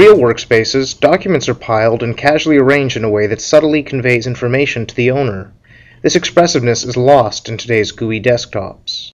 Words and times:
real 0.00 0.16
workspaces, 0.16 0.98
documents 0.98 1.46
are 1.46 1.54
piled 1.54 2.02
and 2.02 2.16
casually 2.16 2.56
arranged 2.56 2.96
in 2.96 3.04
a 3.04 3.10
way 3.10 3.26
that 3.26 3.38
subtly 3.38 3.82
conveys 3.82 4.26
information 4.26 4.86
to 4.86 4.94
the 4.94 5.10
owner. 5.10 5.52
This 6.00 6.16
expressiveness 6.16 6.84
is 6.84 6.96
lost 6.96 7.50
in 7.50 7.58
today's 7.58 7.92
GUI 7.92 8.18
desktops. 8.18 9.10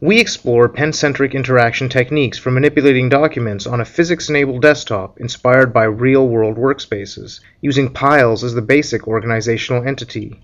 We 0.00 0.20
explore 0.20 0.68
pen-centric 0.68 1.34
interaction 1.34 1.88
techniques 1.88 2.38
for 2.38 2.52
manipulating 2.52 3.08
documents 3.08 3.66
on 3.66 3.80
a 3.80 3.84
physics-enabled 3.84 4.62
desktop 4.62 5.18
inspired 5.18 5.72
by 5.72 5.84
real-world 5.84 6.56
workspaces, 6.56 7.40
using 7.60 7.92
piles 7.92 8.44
as 8.44 8.54
the 8.54 8.62
basic 8.62 9.08
organizational 9.08 9.84
entity. 9.84 10.40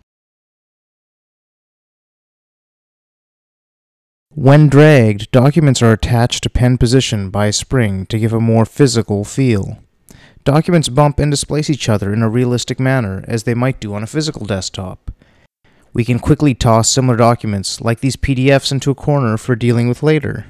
When 4.30 4.68
dragged, 4.68 5.30
documents 5.30 5.80
are 5.80 5.92
attached 5.92 6.42
to 6.42 6.50
pen 6.50 6.76
position 6.76 7.30
by 7.30 7.46
a 7.46 7.52
spring 7.54 8.04
to 8.06 8.18
give 8.18 8.34
a 8.34 8.40
more 8.40 8.66
physical 8.66 9.24
feel. 9.24 9.78
Documents 10.46 10.88
bump 10.88 11.18
and 11.18 11.28
displace 11.28 11.68
each 11.68 11.88
other 11.88 12.12
in 12.12 12.22
a 12.22 12.28
realistic 12.28 12.78
manner, 12.78 13.24
as 13.26 13.42
they 13.42 13.52
might 13.52 13.80
do 13.80 13.94
on 13.94 14.04
a 14.04 14.06
physical 14.06 14.46
desktop. 14.46 15.10
We 15.92 16.04
can 16.04 16.20
quickly 16.20 16.54
toss 16.54 16.88
similar 16.88 17.16
documents, 17.16 17.80
like 17.80 17.98
these 17.98 18.14
PDFs, 18.14 18.70
into 18.70 18.92
a 18.92 18.94
corner 18.94 19.38
for 19.38 19.56
dealing 19.56 19.88
with 19.88 20.04
later. 20.04 20.46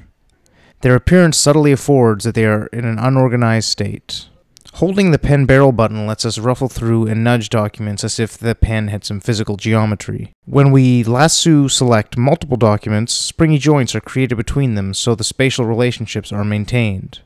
Their 0.81 0.93
appearance 0.93 1.37
subtly 1.37 1.71
affords 1.71 2.25
that 2.25 2.35
they 2.35 2.45
are 2.45 2.67
in 2.67 2.85
an 2.85 2.99
unorganized 2.99 3.69
state. 3.69 4.29
Holding 4.75 5.09
the 5.09 5.17
pen 5.17 5.47
barrel 5.47 5.71
button 5.71 6.05
lets 6.05 6.25
us 6.25 6.37
ruffle 6.37 6.69
through 6.69 7.07
and 7.07 7.23
nudge 7.23 7.49
documents 7.49 8.03
as 8.03 8.19
if 8.19 8.37
the 8.37 8.53
pen 8.53 8.89
had 8.89 9.03
some 9.03 9.19
physical 9.19 9.57
geometry. 9.57 10.31
When 10.45 10.69
we 10.69 11.03
lasso 11.03 11.67
select 11.67 12.19
multiple 12.19 12.57
documents, 12.57 13.13
springy 13.13 13.57
joints 13.57 13.95
are 13.95 14.01
created 14.01 14.35
between 14.35 14.75
them 14.75 14.93
so 14.93 15.15
the 15.15 15.23
spatial 15.23 15.65
relationships 15.65 16.31
are 16.31 16.45
maintained. 16.45 17.21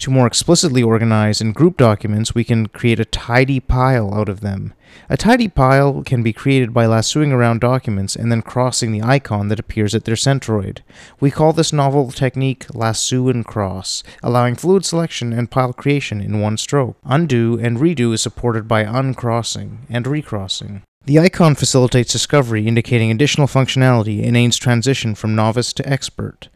To 0.00 0.10
more 0.10 0.26
explicitly 0.26 0.82
organize 0.82 1.40
and 1.40 1.54
group 1.54 1.78
documents, 1.78 2.34
we 2.34 2.44
can 2.44 2.66
create 2.66 3.00
a 3.00 3.06
tidy 3.06 3.60
pile 3.60 4.12
out 4.12 4.28
of 4.28 4.40
them. 4.40 4.74
A 5.08 5.16
tidy 5.16 5.48
pile 5.48 6.02
can 6.04 6.22
be 6.22 6.34
created 6.34 6.74
by 6.74 6.84
lassoing 6.84 7.32
around 7.32 7.60
documents 7.60 8.14
and 8.14 8.30
then 8.30 8.42
crossing 8.42 8.92
the 8.92 9.02
icon 9.02 9.48
that 9.48 9.58
appears 9.58 9.94
at 9.94 10.04
their 10.04 10.14
centroid. 10.14 10.80
We 11.18 11.30
call 11.30 11.54
this 11.54 11.72
novel 11.72 12.10
technique 12.12 12.66
lasso 12.74 13.28
and 13.28 13.44
cross, 13.44 14.02
allowing 14.22 14.56
fluid 14.56 14.84
selection 14.84 15.32
and 15.32 15.50
pile 15.50 15.72
creation 15.72 16.20
in 16.20 16.40
one 16.40 16.58
stroke. 16.58 16.98
Undo 17.04 17.58
and 17.58 17.78
redo 17.78 18.12
is 18.12 18.20
supported 18.20 18.68
by 18.68 18.82
uncrossing 18.82 19.86
and 19.88 20.06
recrossing. 20.06 20.82
The 21.06 21.18
icon 21.18 21.54
facilitates 21.54 22.12
discovery, 22.12 22.66
indicating 22.66 23.10
additional 23.10 23.46
functionality 23.46 24.26
and 24.26 24.36
aids 24.36 24.58
transition 24.58 25.14
from 25.14 25.34
novice 25.34 25.72
to 25.72 25.88
expert. 25.88 26.48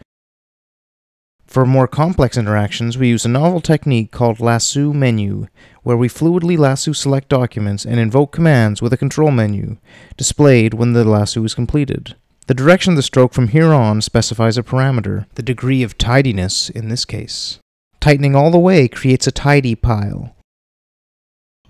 For 1.51 1.67
more 1.67 1.89
complex 1.89 2.37
interactions, 2.37 2.97
we 2.97 3.09
use 3.09 3.25
a 3.25 3.29
novel 3.29 3.61
technique 3.61 4.13
called 4.13 4.39
lasso 4.39 4.93
menu, 4.93 5.49
where 5.83 5.97
we 5.97 6.07
fluidly 6.07 6.57
lasso 6.57 6.93
select 6.93 7.29
documents 7.29 7.85
and 7.85 7.99
invoke 7.99 8.31
commands 8.31 8.81
with 8.81 8.93
a 8.93 8.97
control 8.97 9.33
menu, 9.33 9.77
displayed 10.17 10.75
when 10.75 10.93
the 10.93 11.05
lasso 11.05 11.43
is 11.43 11.55
completed. 11.55 12.15
The 12.47 12.55
direction 12.55 12.93
of 12.93 12.97
the 12.97 13.03
stroke 13.03 13.33
from 13.33 13.49
here 13.49 13.73
on 13.73 14.01
specifies 14.01 14.57
a 14.57 14.63
parameter, 14.63 15.27
the 15.35 15.43
degree 15.43 15.83
of 15.83 15.99
tidiness 15.99 16.71
in 16.71 16.89
this 16.89 17.05
case. 17.05 17.59
Tightening 17.99 18.37
all 18.37 18.53
the 18.53 18.59
way 18.59 18.87
creates 18.87 19.27
a 19.27 19.33
tidy 19.33 19.75
pile. 19.75 20.37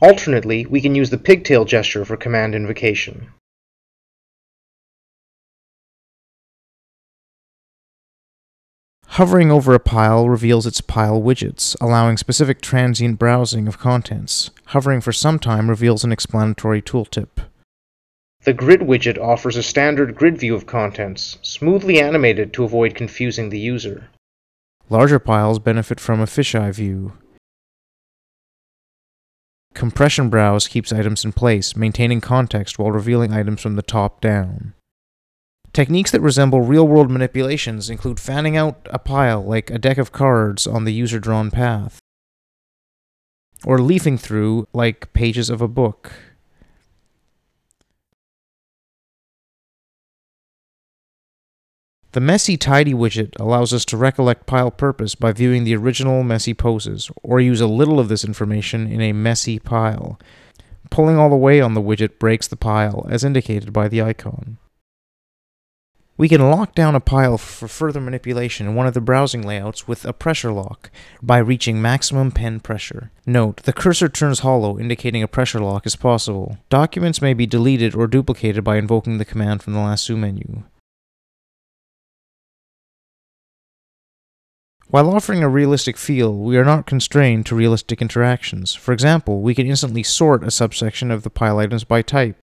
Alternately, 0.03 0.67
we 0.67 0.83
can 0.83 0.95
use 0.95 1.09
the 1.09 1.17
pigtail 1.17 1.65
gesture 1.65 2.05
for 2.05 2.19
command 2.19 2.55
invocation. 2.55 3.29
Hovering 9.21 9.51
over 9.51 9.75
a 9.75 9.79
pile 9.79 10.31
reveals 10.31 10.67
its 10.67 10.81
pile 10.81 11.21
widgets, 11.21 11.77
allowing 11.79 12.17
specific 12.17 12.63
transient 12.63 13.19
browsing 13.19 13.69
of 13.69 13.77
contents. 13.77 14.51
Hovering 14.69 15.03
for 15.03 15.13
some 15.13 15.39
time 15.39 15.69
reveals 15.69 16.05
an 16.05 16.11
explanatory 16.11 16.81
tooltip. 16.81 17.29
The 18.45 18.55
grid 18.55 18.81
widget 18.81 19.19
offers 19.19 19.57
a 19.57 19.63
standard 19.63 20.15
grid 20.15 20.39
view 20.39 20.55
of 20.55 20.65
contents, 20.65 21.37
smoothly 21.43 22.01
animated 22.01 22.55
to 22.55 22.65
avoid 22.65 22.95
confusing 22.95 23.51
the 23.51 23.59
user. 23.59 24.09
Larger 24.89 25.19
piles 25.19 25.59
benefit 25.59 26.01
from 26.01 26.21
a 26.21 26.27
fisheye 26.27 26.73
view. 26.73 27.13
Compression 29.75 30.31
browse 30.31 30.67
keeps 30.67 30.95
items 30.95 31.27
in 31.27 31.33
place, 31.33 31.77
maintaining 31.77 32.23
context 32.23 32.79
while 32.79 32.91
revealing 32.91 33.35
items 33.35 33.61
from 33.61 33.77
the 33.77 33.83
top 33.83 34.23
down. 34.23 34.73
Techniques 35.73 36.11
that 36.11 36.21
resemble 36.21 36.63
real 36.63 36.87
world 36.87 37.11
manipulations 37.11 37.89
include 37.89 38.19
fanning 38.19 38.57
out 38.57 38.89
a 38.91 38.99
pile 38.99 39.43
like 39.43 39.71
a 39.71 39.79
deck 39.79 39.99
of 39.99 40.11
cards 40.11 40.67
on 40.67 40.85
the 40.85 40.93
user 40.93 41.21
drawn 41.21 41.51
path, 41.51 42.01
or 43.65 43.79
leafing 43.79 44.19
through 44.19 44.67
like 44.73 45.13
pages 45.13 45.49
of 45.49 45.61
a 45.61 45.69
book. 45.69 46.13
The 52.13 52.21
Messy 52.21 52.57
Tidy 52.57 52.93
widget 52.93 53.39
allows 53.39 53.73
us 53.73 53.85
to 53.85 53.97
recollect 53.97 54.49
pile 54.49 54.73
purpose 54.73 55.15
by 55.15 55.31
viewing 55.31 55.63
the 55.63 55.77
original 55.77 56.25
messy 56.25 56.55
poses, 56.55 57.09
or 57.23 57.39
use 57.39 57.61
a 57.61 57.69
little 57.69 58.01
of 58.01 58.09
this 58.09 58.25
information 58.25 58.89
in 58.89 59.01
a 59.01 59.13
messy 59.13 59.61
pile. 59.61 60.19
Pulling 60.91 61.17
all 61.17 61.31
the 61.31 61.37
way 61.37 61.61
on 61.61 61.75
the 61.75 61.81
widget 61.81 62.19
breaks 62.19 62.49
the 62.49 62.57
pile, 62.57 63.07
as 63.09 63.23
indicated 63.23 63.73
by 63.73 63.87
the 63.87 64.03
icon. 64.03 64.59
We 66.21 66.29
can 66.29 66.51
lock 66.51 66.75
down 66.75 66.95
a 66.95 67.01
pile 67.01 67.39
for 67.39 67.67
further 67.67 67.99
manipulation 67.99 68.67
in 68.67 68.75
one 68.75 68.87
of 68.87 68.93
the 68.93 69.01
browsing 69.01 69.41
layouts 69.41 69.89
with 69.89 70.05
a 70.05 70.13
pressure 70.13 70.53
lock 70.53 70.91
by 71.23 71.39
reaching 71.39 71.81
maximum 71.81 72.31
pen 72.31 72.61
pressure. 72.61 73.11
Note, 73.25 73.63
the 73.63 73.73
cursor 73.73 74.07
turns 74.07 74.41
hollow, 74.41 74.79
indicating 74.79 75.23
a 75.23 75.27
pressure 75.27 75.61
lock 75.61 75.87
is 75.87 75.97
possible. 75.97 76.59
Documents 76.69 77.23
may 77.23 77.33
be 77.33 77.47
deleted 77.47 77.95
or 77.95 78.07
duplicated 78.07 78.63
by 78.63 78.77
invoking 78.77 79.17
the 79.17 79.25
command 79.25 79.63
from 79.63 79.73
the 79.73 79.79
lasso 79.79 80.15
menu. 80.15 80.65
While 84.89 85.09
offering 85.09 85.43
a 85.43 85.49
realistic 85.49 85.97
feel, 85.97 86.37
we 86.37 86.59
are 86.59 86.67
not 86.67 86.85
constrained 86.85 87.47
to 87.47 87.55
realistic 87.55 88.03
interactions. 88.03 88.75
For 88.75 88.93
example, 88.93 89.41
we 89.41 89.55
can 89.55 89.67
instantly 89.67 90.03
sort 90.03 90.45
a 90.45 90.51
subsection 90.51 91.11
of 91.11 91.23
the 91.23 91.31
pile 91.31 91.59
items 91.59 91.85
by 91.85 92.03
type. 92.03 92.37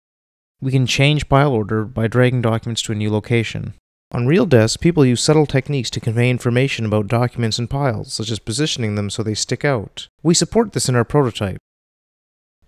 We 0.60 0.72
can 0.72 0.88
change 0.88 1.30
pile 1.30 1.52
order 1.52 1.86
by 1.86 2.08
dragging 2.08 2.42
documents 2.42 2.82
to 2.84 2.92
a 2.92 2.96
new 2.96 3.12
location. 3.12 3.74
On 4.12 4.26
RealDesk, 4.26 4.80
people 4.80 5.06
use 5.06 5.22
subtle 5.22 5.46
techniques 5.46 5.90
to 5.92 6.00
convey 6.00 6.30
information 6.30 6.86
about 6.86 7.08
documents 7.08 7.60
and 7.60 7.70
piles, 7.70 8.14
such 8.14 8.32
as 8.32 8.40
positioning 8.40 8.96
them 8.96 9.10
so 9.10 9.22
they 9.22 9.36
stick 9.36 9.66
out. 9.66 10.08
We 10.24 10.34
support 10.34 10.72
this 10.72 10.88
in 10.88 10.96
our 10.96 11.04
prototype. 11.04 11.58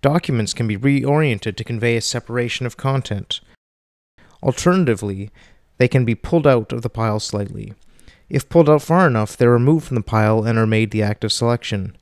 Documents 0.01 0.53
can 0.53 0.67
be 0.67 0.77
reoriented 0.77 1.55
to 1.55 1.63
convey 1.63 1.95
a 1.95 2.01
separation 2.01 2.65
of 2.65 2.77
content. 2.77 3.41
Alternatively, 4.43 5.29
they 5.77 5.87
can 5.87 6.05
be 6.05 6.15
pulled 6.15 6.45
out 6.45 6.71
of 6.71 6.81
the 6.81 6.89
pile 6.89 7.19
slightly. 7.19 7.73
If 8.29 8.49
pulled 8.49 8.69
out 8.69 8.81
far 8.81 9.07
enough, 9.07 9.35
they're 9.35 9.49
removed 9.49 9.87
from 9.87 9.95
the 9.95 10.01
pile 10.01 10.43
and 10.43 10.59
are 10.59 10.67
made 10.67 10.91
the 10.91 11.01
active 11.01 11.33
selection. 11.33 11.97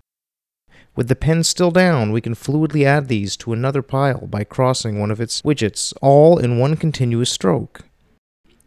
With 0.98 1.10
the 1.10 1.16
pen 1.16 1.44
still 1.44 1.70
down, 1.70 2.12
we 2.12 2.22
can 2.22 2.34
fluidly 2.34 2.84
add 2.84 3.08
these 3.08 3.38
to 3.38 3.54
another 3.54 3.84
pile 3.84 4.26
by 4.26 4.44
crossing 4.44 4.98
one 4.98 5.12
of 5.12 5.22
its 5.22 5.44
widgets, 5.44 5.94
all 6.02 6.40
in 6.40 6.58
one 6.58 6.76
continuous 6.76 7.30
stroke. 7.30 7.82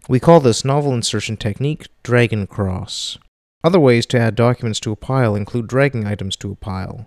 We 0.08 0.20
call 0.20 0.38
this 0.38 0.64
novel 0.64 0.94
insertion 0.94 1.36
technique 1.36 1.88
drag 2.04 2.32
and 2.32 2.48
cross. 2.48 3.18
Other 3.64 3.80
ways 3.80 4.06
to 4.06 4.18
add 4.18 4.36
documents 4.36 4.78
to 4.80 4.92
a 4.92 4.96
pile 4.96 5.34
include 5.34 5.66
dragging 5.66 6.06
items 6.06 6.36
to 6.36 6.52
a 6.52 6.54
pile. 6.54 7.04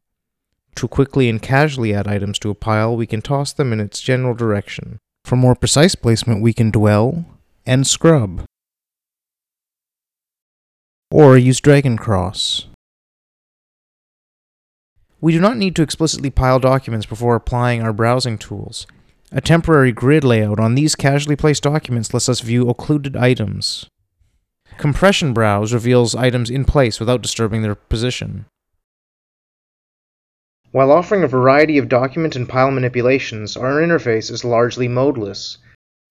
To 0.75 0.89
quickly 0.89 1.29
and 1.29 1.41
casually 1.41 1.94
add 1.94 2.07
items 2.07 2.38
to 2.39 2.50
a 2.50 2.56
pile, 2.56 2.97
we 2.97 3.07
can 3.07 3.22
toss 3.22 3.53
them 3.53 3.72
in 3.72 3.79
its 3.79 4.01
general 4.01 4.33
direction. 4.35 5.00
For 5.23 5.38
more 5.38 5.56
precise 5.56 5.95
placement, 5.95 6.41
we 6.41 6.51
can 6.51 6.69
dwell 6.69 7.23
and 7.66 7.88
scrub. 7.88 8.44
Or 11.09 11.38
use 11.38 11.62
Drag 11.62 11.86
and 11.86 11.97
cross. 11.97 12.68
We 15.23 15.31
do 15.31 15.39
not 15.39 15.55
need 15.55 15.73
to 15.77 15.83
explicitly 15.83 16.29
pile 16.29 16.59
documents 16.59 17.05
before 17.05 17.35
applying 17.35 17.81
our 17.81 17.93
browsing 17.93 18.37
tools. 18.37 18.85
A 19.31 19.39
temporary 19.39 19.93
grid 19.93 20.25
layout 20.25 20.59
on 20.59 20.75
these 20.75 20.95
casually 20.95 21.37
placed 21.37 21.63
documents 21.63 22.13
lets 22.13 22.27
us 22.27 22.41
view 22.41 22.67
occluded 22.67 23.15
items. 23.15 23.85
Compression 24.77 25.31
browse 25.31 25.71
reveals 25.71 26.13
items 26.13 26.49
in 26.49 26.65
place 26.65 26.99
without 26.99 27.21
disturbing 27.21 27.61
their 27.61 27.73
position. 27.73 28.47
While 30.71 30.91
offering 30.91 31.23
a 31.23 31.27
variety 31.29 31.77
of 31.77 31.87
document 31.87 32.35
and 32.35 32.49
pile 32.49 32.71
manipulations, 32.71 33.55
our 33.55 33.75
interface 33.75 34.29
is 34.29 34.43
largely 34.43 34.89
modeless. 34.89 35.55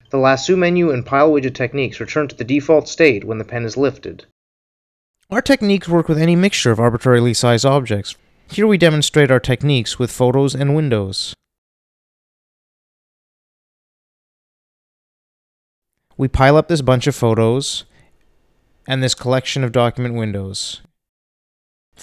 The 0.09 0.17
lasso 0.17 0.57
menu 0.57 0.91
and 0.91 1.05
pile 1.05 1.31
widget 1.31 1.55
techniques 1.55 2.01
return 2.01 2.29
to 2.29 2.35
the 2.35 2.45
default 2.45 2.89
state 2.89 3.25
when 3.25 3.37
the 3.37 3.45
pen 3.45 3.67
is 3.67 3.77
lifted. 3.77 4.25
Our 5.31 5.43
techniques 5.43 5.87
work 5.87 6.09
with 6.09 6.17
any 6.17 6.35
mixture 6.35 6.71
of 6.71 6.81
arbitrarily 6.81 7.35
sized 7.35 7.67
objects, 7.67 8.15
here 8.49 8.67
we 8.67 8.79
demonstrate 8.79 9.31
our 9.31 9.41
techniques 9.41 9.99
with 9.99 10.11
photos 10.11 10.55
and 10.55 10.75
windows. 10.75 11.35
We 16.17 16.29
pile 16.29 16.57
up 16.57 16.69
this 16.69 16.83
bunch 16.83 17.07
of 17.07 17.15
photos 17.15 17.85
and 18.87 19.03
this 19.03 19.15
collection 19.15 19.65
of 19.65 19.73
document 19.73 20.15
windows. 20.15 20.83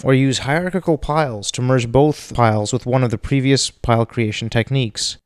Or 0.03 0.13
use 0.13 0.39
hierarchical 0.39 0.97
piles 0.97 1.51
to 1.51 1.61
merge 1.61 1.91
both 1.91 2.33
piles 2.33 2.71
with 2.71 2.85
one 2.85 3.03
of 3.03 3.11
the 3.11 3.17
previous 3.17 3.69
pile 3.69 4.05
creation 4.05 4.49
techniques. 4.49 5.17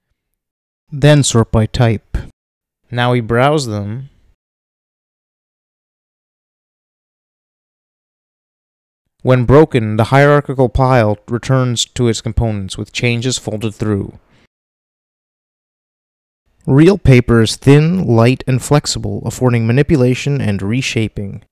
Then 0.92 1.24
sort 1.24 1.51
by 1.51 1.66
type. 1.66 2.18
Now 2.92 3.12
we 3.12 3.21
browse 3.21 3.68
them. 3.68 4.09
When 9.24 9.46
broken, 9.46 9.96
the 9.96 10.12
hierarchical 10.16 10.68
pile 10.68 11.18
returns 11.30 11.86
to 11.86 12.10
its 12.10 12.20
components 12.20 12.78
with 12.78 12.92
changes 12.92 13.38
folded 13.38 13.74
through. 13.74 14.20
Real 16.66 16.98
paper 16.98 17.42
is 17.42 17.56
thin, 17.56 18.06
light, 18.06 18.44
and 18.48 18.62
flexible, 18.62 19.24
affording 19.25 19.66
manipulation 19.66 20.42
and 20.42 20.62
reshaping. 20.62 21.44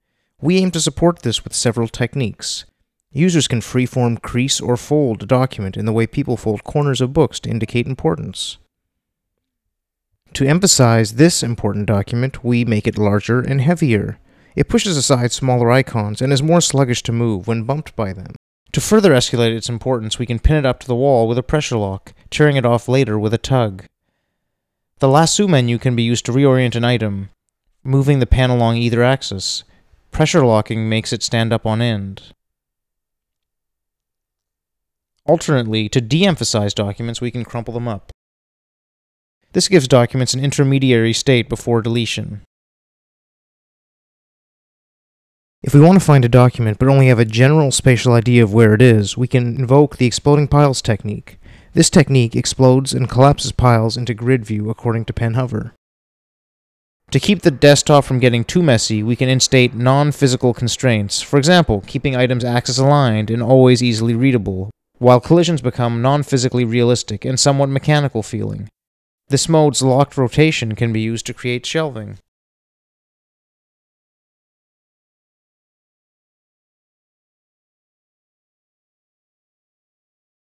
We 0.42 0.58
aim 0.58 0.72
to 0.72 0.82
support 0.82 1.22
this 1.22 1.46
with 1.46 1.54
several 1.54 1.88
techniques. 1.88 2.66
Users 3.14 3.48
can 3.48 3.62
freeform 3.62 4.22
crease 4.22 4.60
or 4.60 4.76
fold 4.76 5.24
a 5.24 5.26
document 5.26 5.78
in 5.78 5.86
the 5.86 5.94
way 5.94 6.08
people 6.08 6.36
fold 6.36 6.66
corners 6.66 7.00
of 7.00 7.14
books 7.14 7.40
to 7.42 7.50
indicate 7.50 7.88
importance. 7.88 8.58
To 10.34 10.46
emphasize 10.46 11.14
this 11.14 11.42
important 11.42 11.86
document, 11.86 12.44
we 12.44 12.66
make 12.66 12.86
it 12.86 12.98
larger 12.98 13.40
and 13.40 13.62
heavier. 13.62 14.20
It 14.56 14.70
pushes 14.70 14.98
aside 14.98 15.32
smaller 15.32 15.72
icons 15.72 16.22
and 16.22 16.34
is 16.34 16.44
more 16.44 16.62
sluggish 16.62 17.04
to 17.04 17.12
move 17.12 17.48
when 17.48 17.64
bumped 17.64 17.96
by 17.96 18.14
them. 18.14 18.36
To 18.74 18.82
further 18.82 19.12
escalate 19.12 19.56
its 19.56 19.70
importance, 19.70 20.18
we 20.18 20.26
can 20.26 20.40
pin 20.40 20.56
it 20.58 20.66
up 20.66 20.80
to 20.80 20.88
the 20.88 20.96
wall 20.96 21.28
with 21.28 21.38
a 21.38 21.44
pressure 21.44 21.78
lock, 21.78 22.14
tearing 22.30 22.56
it 22.56 22.66
off 22.66 22.88
later 22.88 23.20
with 23.20 23.34
a 23.34 23.38
tug. 23.38 23.86
The 25.00 25.10
lasso 25.10 25.48
menu 25.48 25.78
can 25.78 25.96
be 25.96 26.04
used 26.04 26.26
to 26.26 26.32
reorient 26.32 26.76
an 26.76 26.86
item, 26.86 27.30
moving 27.84 28.20
the 28.20 28.26
pan 28.26 28.50
along 28.50 28.78
either 28.78 29.04
axis. 29.04 29.64
Pressure 30.12 30.46
locking 30.46 30.88
makes 30.88 31.12
it 31.12 31.24
stand 31.24 31.52
up 31.52 31.66
on 31.66 31.82
end. 31.82 32.34
Alternately, 35.26 35.90
to 35.90 36.02
de 36.02 36.26
emphasize 36.26 36.74
documents, 36.74 37.22
we 37.22 37.32
can 37.32 37.46
crumple 37.46 37.74
them 37.74 37.88
up. 37.88 38.12
This 39.54 39.68
gives 39.68 39.88
documents 39.88 40.34
an 40.34 40.44
intermediary 40.44 41.14
state 41.14 41.50
before 41.50 41.82
deletion. 41.82 42.42
If 45.72 45.76
we 45.76 45.80
want 45.80 45.98
to 45.98 46.06
find 46.06 46.26
a 46.26 46.28
document 46.28 46.80
but 46.80 46.90
only 46.90 47.08
have 47.08 47.20
a 47.20 47.24
general 47.24 47.72
spatial 47.72 48.12
idea 48.12 48.44
of 48.44 48.54
where 48.54 48.74
it 48.74 48.82
is, 48.82 49.16
we 49.16 49.26
can 49.26 49.56
invoke 49.56 49.96
the 49.96 50.06
exploding 50.06 50.50
piles 50.50 50.82
technique. 50.82 51.40
This 51.72 51.90
technique 51.90 52.36
explodes 52.36 52.94
and 52.94 53.08
collapses 53.08 53.54
piles 53.54 53.96
into 53.96 54.14
grid 54.14 54.46
view 54.46 54.70
according 54.70 55.06
to 55.06 55.14
pen 55.14 55.36
hover. 55.36 55.74
To 57.12 57.22
keep 57.22 57.44
the 57.44 57.52
desktop 57.52 58.04
from 58.04 58.20
getting 58.20 58.44
too 58.44 58.62
messy, 58.62 59.02
we 59.02 59.16
can 59.16 59.30
instate 59.30 59.74
non 59.74 60.12
physical 60.12 60.54
constraints, 60.54 61.22
for 61.22 61.38
example, 61.38 61.82
keeping 61.88 62.18
items 62.18 62.44
axis 62.44 62.78
aligned 62.78 63.32
and 63.32 63.42
always 63.42 63.82
easily 63.82 64.14
readable, 64.14 64.72
while 64.98 65.22
collisions 65.22 65.62
become 65.62 66.02
non 66.02 66.22
physically 66.24 66.66
realistic 66.66 67.24
and 67.24 67.40
somewhat 67.40 67.70
mechanical 67.70 68.24
feeling. 68.24 68.68
This 69.30 69.48
mode's 69.48 69.82
locked 69.82 70.18
rotation 70.18 70.76
can 70.76 70.92
be 70.92 71.00
used 71.00 71.26
to 71.28 71.34
create 71.34 71.66
shelving. 71.66 72.18